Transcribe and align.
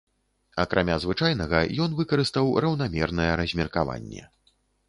Акрамя 0.63 0.95
звычайнага, 1.03 1.59
ён 1.85 1.93
выкарыстаў 2.01 2.51
раўнамернае 2.65 3.31
размеркаванне. 3.43 4.23